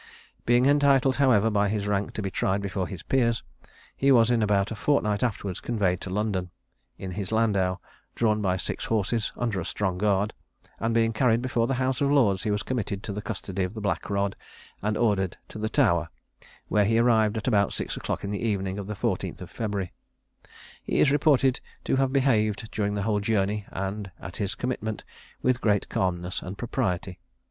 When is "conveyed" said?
5.59-6.01